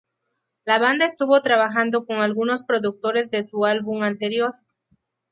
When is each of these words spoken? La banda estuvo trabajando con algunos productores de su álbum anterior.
La 0.65 0.79
banda 0.79 1.05
estuvo 1.05 1.39
trabajando 1.43 2.07
con 2.07 2.21
algunos 2.23 2.63
productores 2.63 3.29
de 3.29 3.43
su 3.43 3.65
álbum 3.65 4.01
anterior. 4.01 4.55